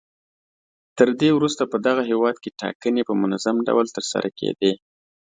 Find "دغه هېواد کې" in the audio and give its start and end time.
1.87-2.55